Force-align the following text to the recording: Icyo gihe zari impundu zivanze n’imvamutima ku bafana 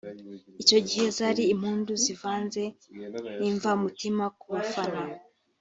Icyo 0.61 0.77
gihe 0.87 1.05
zari 1.17 1.43
impundu 1.53 1.91
zivanze 2.03 2.63
n’imvamutima 3.39 4.23
ku 4.39 4.45
bafana 4.53 5.01